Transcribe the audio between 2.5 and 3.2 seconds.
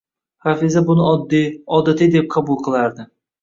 qilardi